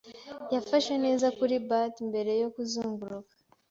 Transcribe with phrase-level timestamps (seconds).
[0.53, 3.33] Yafashe neza kuri bat mbere yo kuzunguruka.